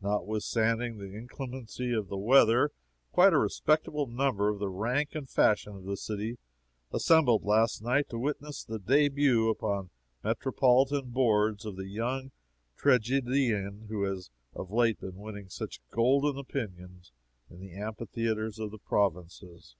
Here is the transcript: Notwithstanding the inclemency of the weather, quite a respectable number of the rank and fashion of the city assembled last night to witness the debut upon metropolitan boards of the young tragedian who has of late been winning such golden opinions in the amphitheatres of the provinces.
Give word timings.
Notwithstanding 0.00 0.96
the 0.96 1.14
inclemency 1.14 1.92
of 1.92 2.08
the 2.08 2.16
weather, 2.16 2.70
quite 3.12 3.34
a 3.34 3.38
respectable 3.38 4.06
number 4.06 4.48
of 4.48 4.58
the 4.60 4.70
rank 4.70 5.10
and 5.14 5.28
fashion 5.28 5.74
of 5.76 5.84
the 5.84 5.98
city 5.98 6.38
assembled 6.90 7.44
last 7.44 7.82
night 7.82 8.08
to 8.08 8.18
witness 8.18 8.64
the 8.64 8.78
debut 8.78 9.50
upon 9.50 9.90
metropolitan 10.24 11.10
boards 11.10 11.66
of 11.66 11.76
the 11.76 11.86
young 11.88 12.30
tragedian 12.78 13.88
who 13.90 14.04
has 14.04 14.30
of 14.54 14.70
late 14.70 14.98
been 15.02 15.16
winning 15.16 15.50
such 15.50 15.82
golden 15.90 16.38
opinions 16.38 17.12
in 17.50 17.60
the 17.60 17.74
amphitheatres 17.78 18.58
of 18.58 18.70
the 18.70 18.78
provinces. 18.78 19.76